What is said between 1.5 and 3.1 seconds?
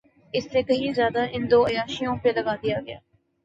دو عیاشیوں پہ لگا دیا گیا۔